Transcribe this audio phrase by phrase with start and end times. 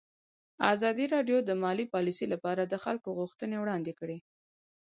[0.73, 4.17] ازادي راډیو د مالي پالیسي لپاره د خلکو غوښتنې وړاندې کړي.